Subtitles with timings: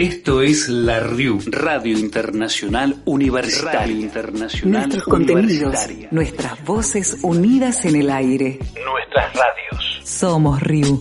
[0.00, 3.80] Esto es la RIU, Radio Internacional Universitaria.
[3.80, 5.76] Radio Internacional Nuestros contenidos,
[6.10, 8.58] nuestras voces unidas en el aire.
[8.82, 10.00] Nuestras radios.
[10.02, 10.98] Somos RIU.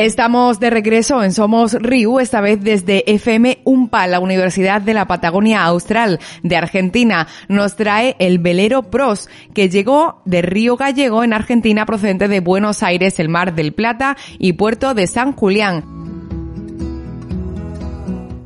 [0.00, 5.06] Estamos de regreso en Somos Riu, esta vez desde FM UMPA, la Universidad de la
[5.06, 7.28] Patagonia Austral de Argentina.
[7.48, 12.82] Nos trae el velero Pros, que llegó de Río Gallego en Argentina procedente de Buenos
[12.82, 15.99] Aires, el Mar del Plata y Puerto de San Julián.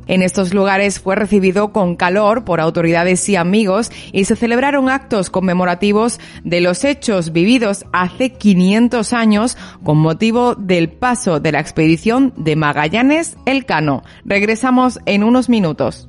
[0.06, 5.30] En estos lugares fue recibido con calor por autoridades y amigos y se celebraron actos
[5.30, 12.32] conmemorativos de los hechos vividos hace 500 años con motivo del paso de la expedición
[12.36, 14.02] de Magallanes Elcano.
[14.24, 16.08] Regresamos en unos minutos.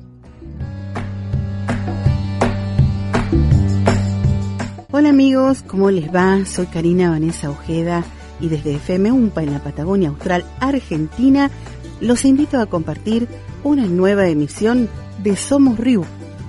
[4.92, 6.44] Hola amigos, ¿cómo les va?
[6.46, 8.02] Soy Karina Vanessa Ojeda
[8.40, 11.50] y desde FM UMPA en la Patagonia Austral Argentina
[12.00, 13.28] los invito a compartir
[13.64, 14.88] una nueva emisión
[15.22, 16.04] de Somos Riu.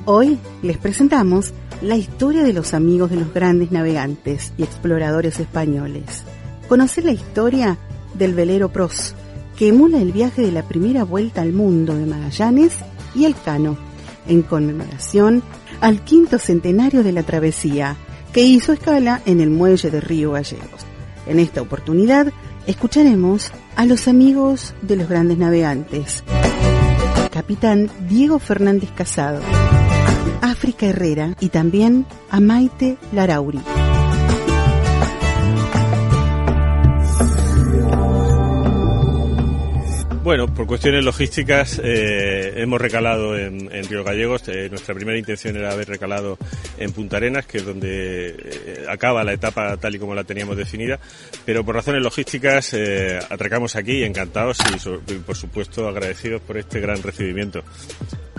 [0.06, 6.24] Hoy les presentamos la historia de los amigos de los grandes navegantes y exploradores españoles.
[6.68, 7.78] Conocer la historia
[8.14, 9.16] del velero Pros,
[9.56, 12.74] que emula el viaje de la primera vuelta al mundo de Magallanes
[13.16, 13.78] y Elcano,
[14.28, 15.44] en conmemoración
[15.80, 17.96] al quinto centenario de la travesía,
[18.34, 20.86] que hizo escala en el muelle de Río Gallegos.
[21.26, 22.32] En esta oportunidad
[22.68, 26.24] escucharemos a los amigos de los grandes navegantes
[27.38, 29.42] capitán Diego Fernández Casado,
[30.42, 33.62] África Herrera y también a Maite Larauri.
[40.28, 44.46] Bueno, por cuestiones logísticas eh, hemos recalado en, Río Gallegos.
[44.50, 46.38] Eh, nuestra primera intención era haber recalado
[46.78, 50.58] en Punta Arenas, que es donde eh, acaba la etapa tal y como la teníamos
[50.58, 51.00] definida.
[51.46, 52.76] Pero por razones logísticas
[53.30, 57.64] atracamos aquí, encantados y, por supuesto agradecidos por este gran recibimiento.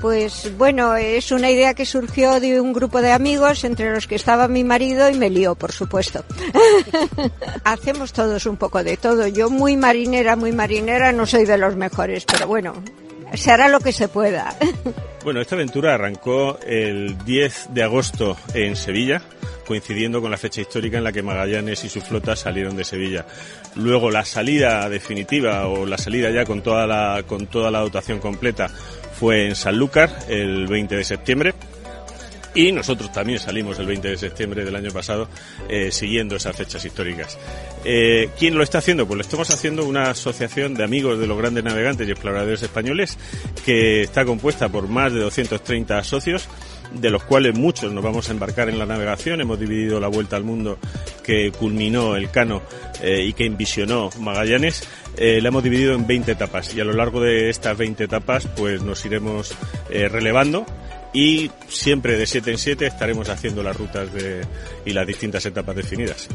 [0.00, 4.14] Pues bueno, es una idea que surgió de un grupo de amigos entre los que
[4.14, 6.24] estaba mi marido y me lió, por supuesto.
[7.64, 9.26] Hacemos todos un poco de todo.
[9.26, 12.74] Yo muy marinera, muy marinera, no soy de los mejores, pero bueno,
[13.34, 14.56] se hará lo que se pueda.
[15.24, 19.20] Bueno, esta aventura arrancó el 10 de agosto en Sevilla,
[19.68, 23.26] coincidiendo con la fecha histórica en la que Magallanes y su flota salieron de Sevilla.
[23.74, 28.18] Luego la salida definitiva o la salida ya con toda la, con toda la dotación
[28.18, 31.54] completa fue en Sanlúcar el 20 de septiembre.
[32.54, 35.28] Y nosotros también salimos el 20 de septiembre del año pasado
[35.68, 37.38] eh, siguiendo esas fechas históricas.
[37.84, 39.06] Eh, ¿Quién lo está haciendo?
[39.06, 43.18] Pues lo estamos haciendo una asociación de amigos de los grandes navegantes y exploradores españoles
[43.66, 46.48] que está compuesta por más de 230 socios
[46.94, 49.40] de los cuales muchos nos vamos a embarcar en la navegación.
[49.40, 50.78] Hemos dividido la vuelta al mundo
[51.22, 52.62] que culminó el Cano
[53.02, 54.82] eh, y que envisionó Magallanes.
[55.16, 58.46] Eh, la hemos dividido en 20 etapas y a lo largo de estas 20 etapas
[58.56, 59.52] pues nos iremos
[59.90, 60.64] eh, relevando
[61.12, 64.42] y siempre de 7 en 7 estaremos haciendo las rutas de,
[64.84, 66.28] y las distintas etapas definidas.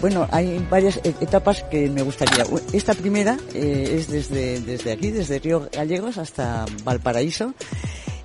[0.00, 2.44] bueno, hay varias etapas que me gustaría.
[2.72, 7.54] Esta primera es desde, desde aquí, desde Río Gallegos hasta Valparaíso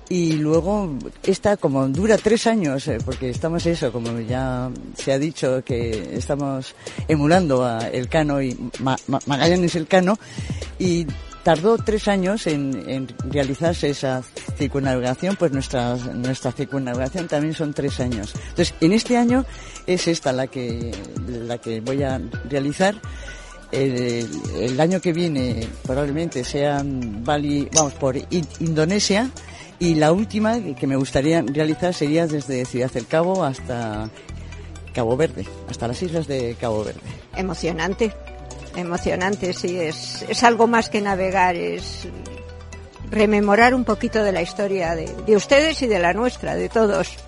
[0.08, 0.90] y luego
[1.22, 6.16] esta como dura tres años eh, porque estamos eso como ya se ha dicho que
[6.16, 6.74] estamos
[7.08, 10.18] emulando a Elcano y Ma Magallanes Elcano
[10.78, 11.06] y
[11.44, 14.22] tardó tres años en, realizarse esa
[14.56, 18.32] circunnavegación, pues nuestra, nuestra circunnavegación también son tres años.
[18.34, 19.44] Entonces, en este año
[19.86, 20.90] es esta la que,
[21.28, 22.96] la que voy a realizar.
[23.70, 28.16] El, el año que viene probablemente sean Bali, vamos, por
[28.60, 29.30] Indonesia,
[29.84, 34.08] y la última que me gustaría realizar sería desde Ciudad del Cabo hasta
[34.94, 37.00] Cabo Verde, hasta las islas de Cabo Verde.
[37.36, 38.10] Emocionante,
[38.76, 42.08] emocionante, sí, es, es algo más que navegar, es
[43.10, 47.18] rememorar un poquito de la historia de, de ustedes y de la nuestra, de todos.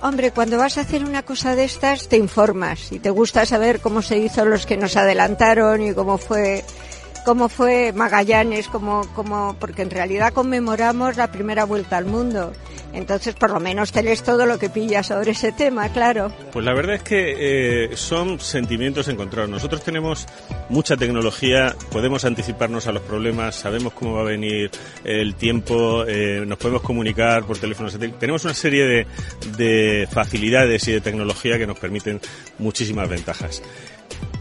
[0.00, 3.80] Hombre, cuando vas a hacer una cosa de estas te informas y te gusta saber
[3.80, 6.64] cómo se hizo los que nos adelantaron y cómo fue
[7.28, 12.54] cómo fue Magallanes, cómo, cómo, porque en realidad conmemoramos la primera vuelta al mundo.
[12.94, 16.32] Entonces, por lo menos te lees todo lo que pillas sobre ese tema, claro.
[16.50, 17.34] Pues la verdad es que
[17.84, 19.50] eh, son sentimientos encontrados.
[19.50, 20.26] Nosotros tenemos
[20.70, 24.70] mucha tecnología, podemos anticiparnos a los problemas, sabemos cómo va a venir
[25.04, 27.90] el tiempo, eh, nos podemos comunicar por teléfono.
[28.18, 29.06] Tenemos una serie de,
[29.58, 32.22] de facilidades y de tecnología que nos permiten
[32.58, 33.62] muchísimas ventajas.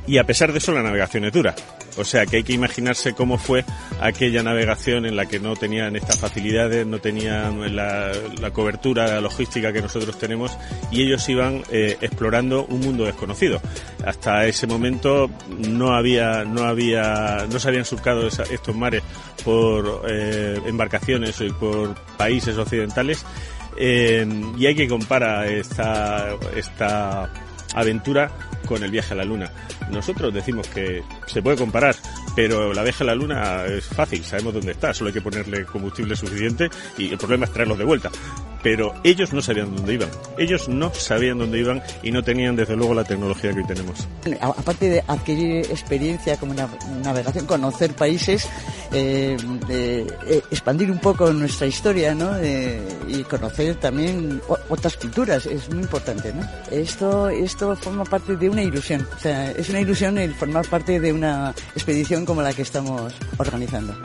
[0.07, 1.53] Y a pesar de eso la navegación es dura.
[1.97, 3.65] O sea que hay que imaginarse cómo fue
[3.99, 8.11] aquella navegación en la que no tenían estas facilidades, no tenían la,
[8.53, 10.57] cobertura la logística que nosotros tenemos
[10.91, 13.59] y ellos iban eh, explorando un mundo desconocido.
[14.05, 15.29] Hasta ese momento
[15.69, 19.03] no había, no había, no se habían surcado estos mares
[19.43, 23.25] por eh, embarcaciones y por países occidentales.
[23.79, 24.25] Eh,
[24.57, 27.31] y hay que comparar esta, esta
[27.75, 28.31] aventura
[28.67, 29.51] con el viaje a la Luna.
[29.91, 31.95] Nosotros decimos que se puede comparar,
[32.35, 35.65] pero la viaje a la Luna es fácil, sabemos dónde está, solo hay que ponerle
[35.65, 38.11] combustible suficiente y el problema es traerlos de vuelta
[38.67, 40.09] pero ellos no sabían dónde iban.
[40.37, 44.05] Ellos no sabían dónde iban y no tenían desde luego la tecnología que hoy tenemos.
[44.41, 48.45] Aparte de adquirir experiencia como navegación, conocer países,
[48.91, 49.37] eh,
[49.69, 50.05] eh,
[50.51, 52.31] expandir un poco nuestra historia, ¿no?
[53.07, 56.45] y conocer también otras culturas es muy importante, ¿no?
[56.69, 59.07] Esto, esto forma parte de una ilusión.
[59.15, 63.13] O sea, es una ilusión el formar parte de una expedición como la que estamos
[63.37, 63.95] organizando.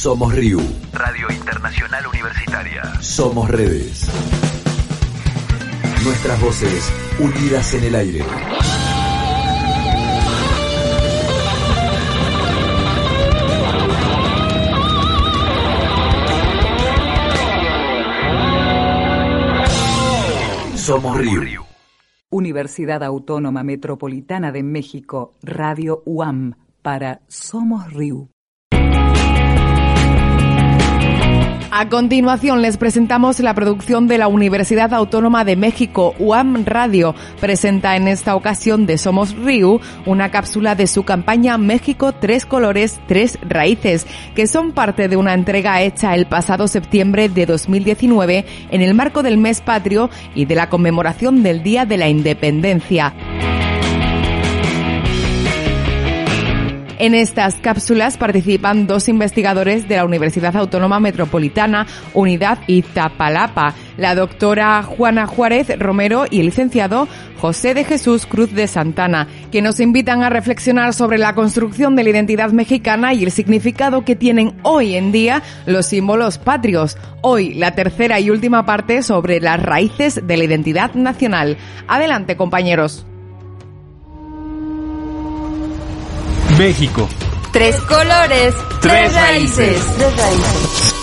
[0.00, 0.58] Somos RIU.
[0.94, 2.82] Radio Internacional Universitaria.
[3.02, 4.08] Somos redes.
[6.02, 8.24] Nuestras voces unidas en el aire.
[20.76, 21.62] Somos RIU.
[22.30, 28.30] Universidad Autónoma Metropolitana de México, Radio UAM, para Somos RIU.
[31.72, 37.14] A continuación les presentamos la producción de la Universidad Autónoma de México, UAM Radio.
[37.40, 43.00] Presenta en esta ocasión de Somos Riu una cápsula de su campaña México Tres Colores,
[43.06, 48.82] Tres Raíces, que son parte de una entrega hecha el pasado septiembre de 2019 en
[48.82, 53.14] el marco del mes patrio y de la conmemoración del Día de la Independencia.
[57.00, 64.82] En estas cápsulas participan dos investigadores de la Universidad Autónoma Metropolitana, Unidad Iztapalapa, la doctora
[64.82, 67.08] Juana Juárez Romero y el licenciado
[67.38, 72.04] José de Jesús Cruz de Santana, que nos invitan a reflexionar sobre la construcción de
[72.04, 76.98] la identidad mexicana y el significado que tienen hoy en día los símbolos patrios.
[77.22, 81.56] Hoy, la tercera y última parte sobre las raíces de la identidad nacional.
[81.88, 83.06] Adelante, compañeros.
[86.60, 87.08] México.
[87.54, 89.82] Tres colores, tres, raíces.
[89.96, 90.94] Tres raíces.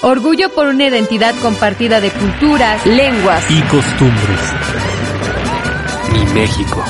[0.00, 4.40] Orgullo por una identidad compartida de culturas, lenguas y costumbres.
[6.10, 6.82] Mi México.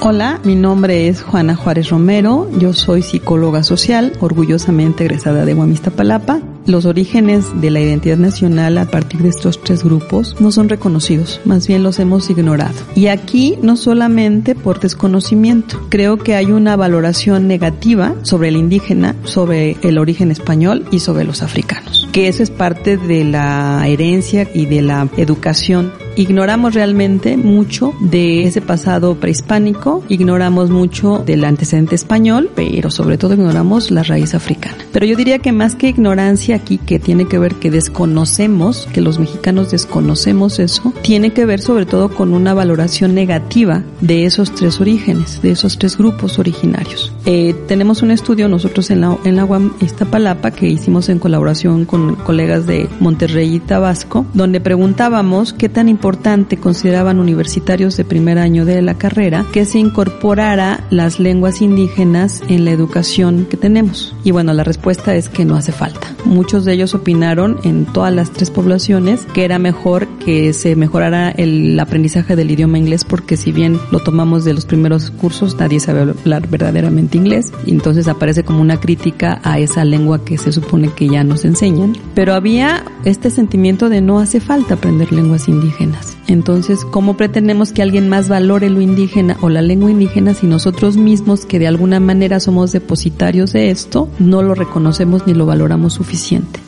[0.00, 5.54] Hola, mi nombre es Juana Juárez Romero, yo soy psicóloga social, orgullosamente egresada de
[5.96, 6.40] Palapa.
[6.68, 11.40] Los orígenes de la identidad nacional a partir de estos tres grupos no son reconocidos,
[11.46, 12.74] más bien los hemos ignorado.
[12.94, 19.16] Y aquí no solamente por desconocimiento, creo que hay una valoración negativa sobre el indígena,
[19.24, 24.46] sobre el origen español y sobre los africanos, que eso es parte de la herencia
[24.52, 31.94] y de la educación ignoramos realmente mucho de ese pasado prehispánico, ignoramos mucho del antecedente
[31.94, 34.78] español, pero sobre todo ignoramos la raíz africana.
[34.92, 39.00] Pero yo diría que más que ignorancia aquí, que tiene que ver que desconocemos, que
[39.00, 44.54] los mexicanos desconocemos eso, tiene que ver sobre todo con una valoración negativa de esos
[44.54, 47.12] tres orígenes, de esos tres grupos originarios.
[47.30, 51.84] Eh, tenemos un estudio nosotros en la, en la UAM Iztapalapa que hicimos en colaboración
[51.84, 58.38] con colegas de Monterrey y Tabasco, donde preguntábamos qué tan importante consideraban universitarios de primer
[58.38, 64.16] año de la carrera que se incorporara las lenguas indígenas en la educación que tenemos.
[64.24, 66.08] Y bueno, la respuesta es que no hace falta.
[66.24, 71.30] Muchos de ellos opinaron en todas las tres poblaciones que era mejor que se mejorara
[71.30, 75.80] el aprendizaje del idioma inglés porque si bien lo tomamos de los primeros cursos, nadie
[75.80, 77.52] sabe hablar verdaderamente inglés.
[77.66, 81.44] Y entonces aparece como una crítica a esa lengua que se supone que ya nos
[81.44, 81.96] enseñan.
[82.14, 87.80] Pero había este sentimiento de no hace falta aprender lenguas indígenas entonces, ¿cómo pretendemos que
[87.80, 92.00] alguien más valore lo indígena o la lengua indígena si nosotros mismos, que de alguna
[92.00, 96.60] manera somos depositarios de esto, no lo reconocemos ni lo valoramos suficiente?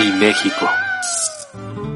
[0.00, 0.66] Mi México.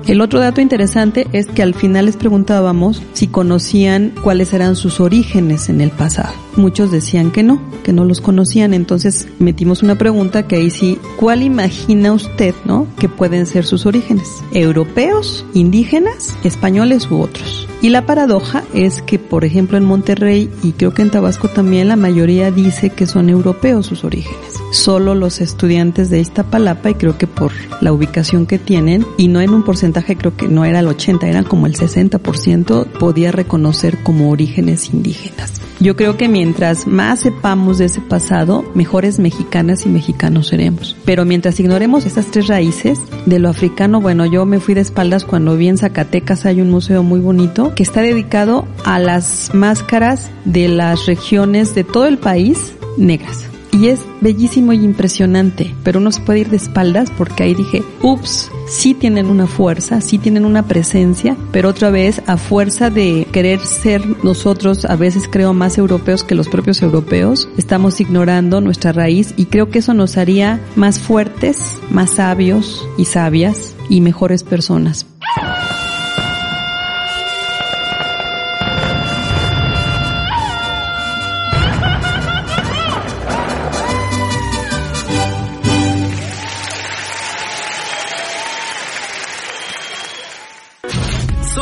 [0.06, 5.00] El otro dato interesante es que al final les preguntábamos si conocían cuáles eran sus
[5.00, 6.32] orígenes en el pasado.
[6.54, 11.00] Muchos decían que no, que no los conocían, entonces metimos una pregunta que ahí sí,
[11.16, 14.28] ¿cuál imagina usted, no, que pueden ser sus orígenes?
[14.52, 17.68] ¿Europeos, indígenas, españoles u otros?
[17.82, 21.88] Y la paradoja es que, por ejemplo, en Monterrey y creo que en Tabasco también
[21.88, 24.55] la mayoría dice que son europeos sus orígenes.
[24.70, 29.40] Solo los estudiantes de Iztapalapa, y creo que por la ubicación que tienen, y no
[29.40, 34.02] en un porcentaje, creo que no era el 80, era como el 60%, podía reconocer
[34.02, 35.60] como orígenes indígenas.
[35.78, 40.96] Yo creo que mientras más sepamos de ese pasado, mejores mexicanas y mexicanos seremos.
[41.04, 45.24] Pero mientras ignoremos estas tres raíces de lo africano, bueno, yo me fui de espaldas
[45.24, 50.30] cuando vi en Zacatecas hay un museo muy bonito que está dedicado a las máscaras
[50.46, 53.44] de las regiones de todo el país negras
[53.76, 57.82] y es bellísimo y impresionante, pero uno se puede ir de espaldas porque ahí dije,
[58.02, 63.26] ups, sí tienen una fuerza, sí tienen una presencia, pero otra vez a fuerza de
[63.32, 68.92] querer ser nosotros, a veces creo más europeos que los propios europeos, estamos ignorando nuestra
[68.92, 74.42] raíz y creo que eso nos haría más fuertes, más sabios y sabias y mejores
[74.42, 75.06] personas.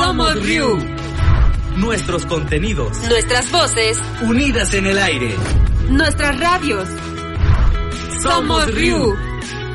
[0.05, 0.79] Somos Ryu.
[1.79, 2.99] Nuestros contenidos.
[3.09, 3.99] Nuestras voces.
[4.21, 5.35] Unidas en el aire.
[5.89, 6.87] Nuestras radios.
[8.23, 9.17] Somos Ryu.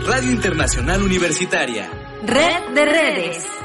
[0.05, 1.89] Radio Internacional Universitaria.
[2.21, 3.58] Red de redes.